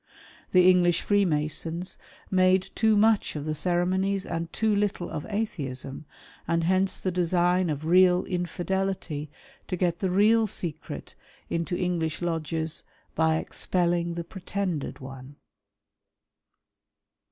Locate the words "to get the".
9.67-10.07